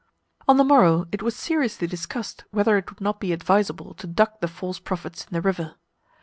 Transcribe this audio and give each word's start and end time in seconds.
On 0.47 0.57
the 0.57 0.63
morrow, 0.63 1.05
it 1.11 1.21
was 1.21 1.35
seriously 1.35 1.85
discussed 1.85 2.43
whether 2.49 2.75
it 2.75 2.89
would 2.89 3.01
not 3.01 3.19
be 3.19 3.31
advisable 3.33 3.93
to 3.93 4.07
duck 4.07 4.39
the 4.39 4.47
false 4.47 4.79
prophets 4.79 5.25
in 5.25 5.31
the 5.31 5.41
river. 5.43 5.75